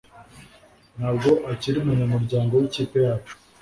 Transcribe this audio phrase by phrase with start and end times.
[0.97, 3.33] Ntabwo akiri umunyamuryango w'ikipe yacu.